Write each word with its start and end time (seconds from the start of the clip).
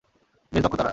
বেশ 0.51 0.61
দক্ষ 0.63 0.75
তারা। 0.75 0.89